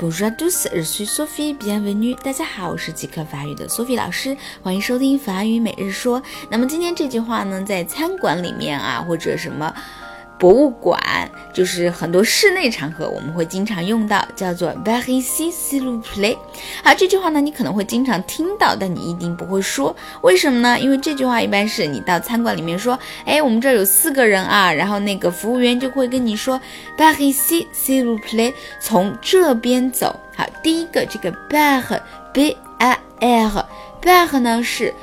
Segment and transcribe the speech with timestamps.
[0.00, 2.16] Bonjour à tous, je suis Sophie, bienvenue.
[2.24, 6.22] 大家好，我是即刻法语的 Sophie 老师，欢迎收听法语每日说。
[6.50, 9.74] 那么今天这句话呢，在餐馆里面啊，或者什么。
[10.40, 10.98] 博物馆
[11.52, 16.34] 就是很多室内场合我们会经常用到，叫做 Bahi si siluplay”。
[16.82, 20.80] 好，这句话呢你可能会经常听到，但你一定不会说，为什么呢？
[20.80, 26.58] 因为这句话一般是你到餐馆里面说，哎，我们这儿有四个人啊，然后那个服务员就会跟你说
[26.96, 30.18] Bahi si siluplay，从这边走。
[30.34, 32.98] 好，第一个这个 b a r b a r
[34.00, 34.94] b a r 呢是。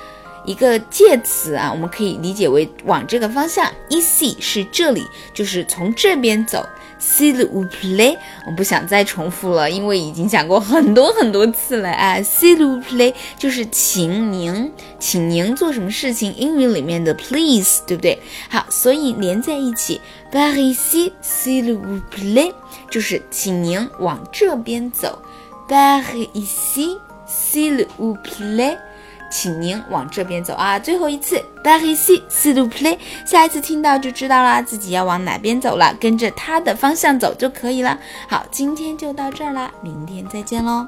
[0.48, 3.70] 一个介词啊，我们可以理解为往这个方向。
[3.90, 6.66] ici 是这里，就是从这边走。
[7.00, 12.16] s i l u plaît，我不想再重复了，因为已经讲过很多很多次了啊。
[12.16, 16.34] s i l u p l a y 就是请您，请您做什么事情？
[16.34, 18.18] 英语里面的 please，对不对？
[18.50, 20.02] 好，所以连在一起
[20.32, 22.54] ，par ici s i l u p l a y
[22.90, 25.22] 就是请您往这边走。
[25.70, 26.02] par
[26.34, 28.78] ici s i l u p l a y。
[29.30, 30.80] 请您往这边走啊！
[30.80, 32.98] 最后一次，par ici，s'il vous plaît。
[33.26, 37.98] 下一次听到就知道啦，自己要往哪边走了，跟着他的方向走就可以了。
[38.30, 40.88] 好，今天就到这儿啦，明天再见喽。